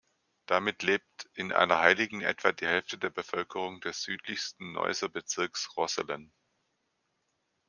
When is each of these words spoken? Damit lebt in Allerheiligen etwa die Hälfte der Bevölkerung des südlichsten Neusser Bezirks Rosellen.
Damit 0.47 0.81
lebt 0.81 1.29
in 1.35 1.51
Allerheiligen 1.51 2.21
etwa 2.21 2.51
die 2.53 2.65
Hälfte 2.65 2.97
der 2.97 3.11
Bevölkerung 3.11 3.81
des 3.81 4.01
südlichsten 4.01 4.71
Neusser 4.71 5.09
Bezirks 5.09 5.77
Rosellen. 5.77 6.33